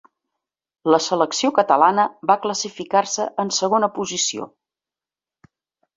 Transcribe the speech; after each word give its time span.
La 0.93 0.99
selecció 1.07 1.51
catalana 1.59 2.07
va 2.31 2.37
classificar-se 2.47 3.27
en 3.45 3.53
segona 3.61 3.91
posició. 3.99 4.49